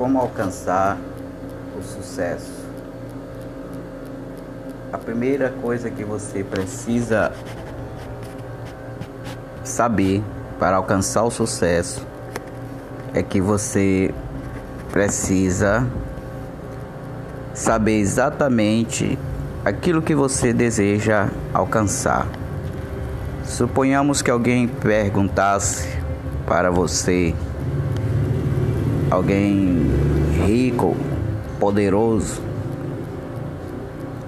Como 0.00 0.18
alcançar 0.18 0.96
o 1.78 1.82
sucesso? 1.82 2.64
A 4.90 4.96
primeira 4.96 5.50
coisa 5.60 5.90
que 5.90 6.02
você 6.02 6.42
precisa 6.42 7.30
saber 9.62 10.24
para 10.58 10.76
alcançar 10.76 11.22
o 11.24 11.30
sucesso 11.30 12.06
é 13.12 13.22
que 13.22 13.42
você 13.42 14.10
precisa 14.90 15.86
saber 17.52 17.98
exatamente 17.98 19.18
aquilo 19.66 20.00
que 20.00 20.14
você 20.14 20.54
deseja 20.54 21.28
alcançar. 21.52 22.26
Suponhamos 23.44 24.22
que 24.22 24.30
alguém 24.30 24.66
perguntasse 24.66 25.86
para 26.46 26.70
você, 26.70 27.34
alguém 29.10 29.90
rico, 30.46 30.96
poderoso, 31.58 32.40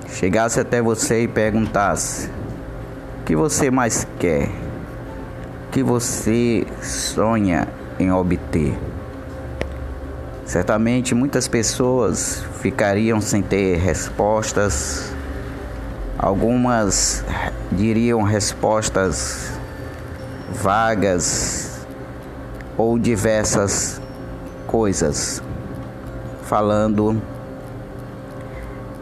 chegasse 0.08 0.58
até 0.58 0.82
você 0.82 1.22
e 1.22 1.28
perguntasse: 1.28 2.28
o 3.20 3.24
que 3.24 3.36
você 3.36 3.70
mais 3.70 4.06
quer? 4.18 4.48
O 5.68 5.70
que 5.70 5.82
você 5.82 6.66
sonha 6.82 7.68
em 7.98 8.10
obter? 8.10 8.76
Certamente 10.44 11.14
muitas 11.14 11.46
pessoas 11.46 12.44
ficariam 12.60 13.20
sem 13.20 13.40
ter 13.40 13.78
respostas, 13.78 15.14
algumas 16.18 17.24
diriam 17.70 18.22
respostas 18.22 19.50
vagas 20.50 21.86
ou 22.76 22.98
diversas 22.98 24.01
coisas, 24.72 25.42
falando 26.44 27.20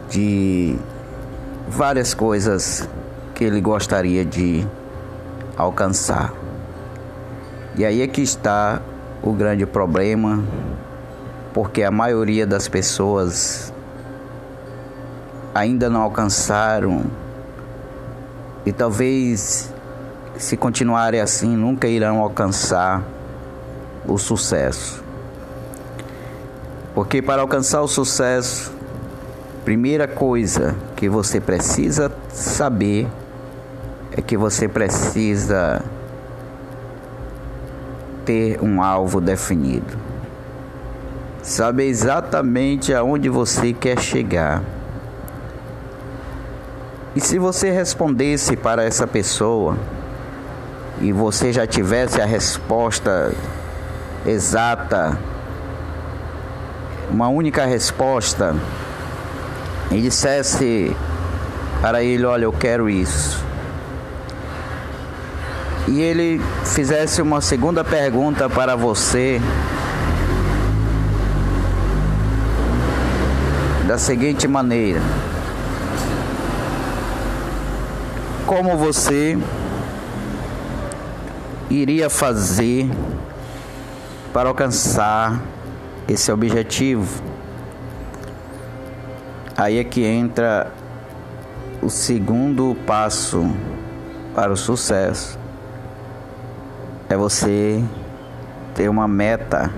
de 0.09 0.75
várias 1.65 2.13
coisas 2.13 2.89
que 3.33 3.45
ele 3.45 3.61
gostaria 3.61 4.25
de 4.25 4.67
alcançar. 5.55 6.33
E 7.77 7.85
aí 7.85 8.01
é 8.01 8.07
que 8.07 8.21
está 8.21 8.81
o 9.23 9.31
grande 9.31 9.65
problema, 9.65 10.43
porque 11.53 11.83
a 11.83 11.89
maioria 11.89 12.45
das 12.45 12.67
pessoas 12.67 13.73
ainda 15.55 15.89
não 15.89 16.01
alcançaram 16.01 17.05
e 18.65 18.73
talvez 18.73 19.73
se 20.37 20.57
continuarem 20.57 21.21
assim 21.21 21.55
nunca 21.55 21.87
irão 21.87 22.19
alcançar 22.19 23.01
o 24.05 24.17
sucesso. 24.17 25.10
Porque 26.93 27.21
para 27.21 27.41
alcançar 27.41 27.81
o 27.81 27.87
sucesso, 27.87 28.73
primeira 29.63 30.07
coisa 30.07 30.75
que 30.95 31.07
você 31.07 31.39
precisa 31.39 32.11
saber 32.29 33.07
é 34.11 34.21
que 34.21 34.35
você 34.35 34.67
precisa 34.67 35.81
ter 38.25 38.59
um 38.61 38.83
alvo 38.83 39.21
definido. 39.21 39.97
Saber 41.41 41.85
exatamente 41.85 42.93
aonde 42.93 43.29
você 43.29 43.73
quer 43.73 43.99
chegar. 43.99 44.61
E 47.15 47.21
se 47.21 47.39
você 47.39 47.71
respondesse 47.71 48.55
para 48.55 48.83
essa 48.83 49.07
pessoa 49.07 49.77
e 51.01 51.11
você 51.11 51.51
já 51.51 51.65
tivesse 51.65 52.21
a 52.21 52.25
resposta 52.25 53.33
exata, 54.25 55.17
uma 57.11 57.27
única 57.27 57.65
resposta, 57.65 58.55
e 59.91 60.01
dissesse 60.01 60.95
para 61.81 62.01
ele: 62.01 62.25
Olha, 62.25 62.45
eu 62.45 62.53
quero 62.53 62.89
isso. 62.89 63.43
E 65.87 65.99
ele 65.99 66.41
fizesse 66.63 67.21
uma 67.21 67.41
segunda 67.41 67.83
pergunta 67.83 68.49
para 68.49 68.75
você, 68.75 69.41
da 73.87 73.97
seguinte 73.97 74.47
maneira: 74.47 75.01
como 78.45 78.77
você 78.77 79.37
iria 81.69 82.09
fazer 82.09 82.89
para 84.31 84.49
alcançar 84.49 85.41
esse 86.11 86.31
objetivo. 86.31 87.21
Aí 89.57 89.77
é 89.77 89.83
que 89.83 90.03
entra 90.03 90.71
o 91.81 91.89
segundo 91.89 92.75
passo 92.85 93.49
para 94.35 94.51
o 94.51 94.57
sucesso. 94.57 95.39
É 97.09 97.15
você 97.15 97.83
ter 98.75 98.89
uma 98.89 99.07
meta. 99.07 99.71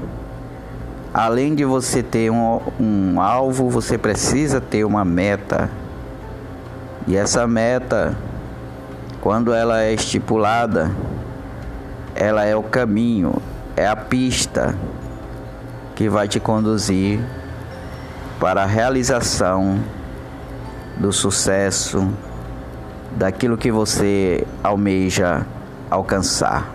Além 1.14 1.54
de 1.54 1.64
você 1.64 2.02
ter 2.02 2.32
um, 2.32 2.60
um 2.80 3.22
alvo, 3.22 3.70
você 3.70 3.98
precisa 3.98 4.60
ter 4.60 4.84
uma 4.84 5.06
meta. 5.06 5.70
E 7.08 7.16
essa 7.16 7.46
meta 7.46 8.16
quando 9.22 9.54
ela 9.54 9.82
é 9.82 9.94
estipulada, 9.94 10.92
ela 12.14 12.44
é 12.44 12.56
o 12.58 12.62
caminho, 12.62 13.36
é 13.74 13.88
a 13.88 13.96
pista 13.96 14.76
que 15.96 16.10
vai 16.10 16.28
te 16.28 16.40
conduzir 16.40 17.20
para 18.40 18.64
a 18.64 18.66
realização 18.66 19.80
do 20.98 21.12
sucesso, 21.12 22.08
daquilo 23.16 23.58
que 23.58 23.72
você 23.72 24.46
almeja 24.64 25.46
alcançar. 25.90 26.74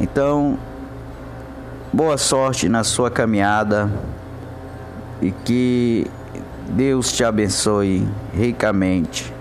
Então, 0.00 0.58
boa 1.92 2.16
sorte 2.16 2.68
na 2.68 2.84
sua 2.84 3.10
caminhada 3.10 3.90
e 5.20 5.30
que 5.30 6.06
Deus 6.70 7.12
te 7.12 7.24
abençoe 7.24 8.08
ricamente 8.32 9.32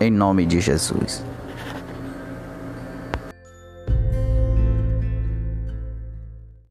em 0.00 0.10
nome 0.10 0.46
de 0.46 0.60
Jesus. 0.60 1.29